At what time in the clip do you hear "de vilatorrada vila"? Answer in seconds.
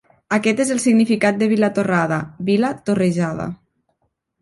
1.43-2.75